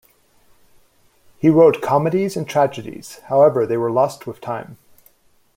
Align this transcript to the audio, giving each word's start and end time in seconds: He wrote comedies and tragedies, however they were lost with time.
He 1.37 1.51
wrote 1.51 1.79
comedies 1.83 2.35
and 2.35 2.49
tragedies, 2.49 3.19
however 3.25 3.67
they 3.67 3.77
were 3.77 3.91
lost 3.91 4.25
with 4.25 4.41
time. 4.41 4.79